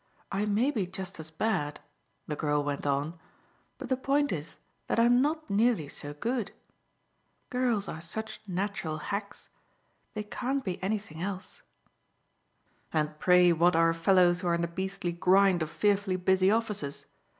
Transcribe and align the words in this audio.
I 0.31 0.45
may 0.47 0.71
be 0.71 0.87
just 0.87 1.19
as 1.19 1.29
bad," 1.29 1.79
the 2.25 2.35
girl 2.35 2.63
went 2.63 2.87
on, 2.87 3.19
"but 3.77 3.87
the 3.87 3.95
point 3.95 4.31
is 4.31 4.57
that 4.87 4.99
I'm 4.99 5.21
not 5.21 5.47
nearly 5.47 5.87
so 5.87 6.15
good. 6.15 6.51
Girls 7.51 7.87
are 7.87 8.01
such 8.01 8.41
natural 8.47 8.97
hacks 8.97 9.49
they 10.15 10.23
can't 10.23 10.63
be 10.63 10.81
anything 10.81 11.21
else." 11.21 11.61
"And 12.91 13.19
pray 13.19 13.53
what 13.53 13.75
are 13.75 13.93
fellows 13.93 14.39
who 14.39 14.47
are 14.47 14.55
in 14.55 14.61
the 14.61 14.67
beastly 14.67 15.11
grind 15.11 15.61
of 15.61 15.69
fearfully 15.69 16.15
busy 16.15 16.49
offices? 16.49 17.05